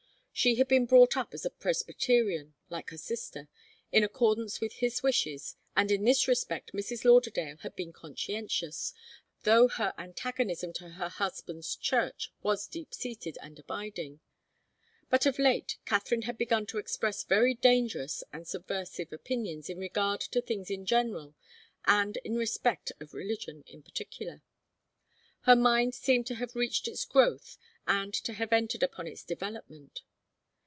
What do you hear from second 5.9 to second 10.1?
in this respect Mrs. Lauderdale had been conscientious, though her